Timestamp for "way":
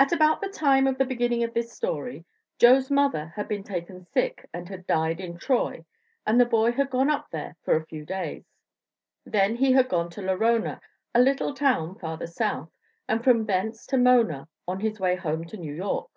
14.98-15.14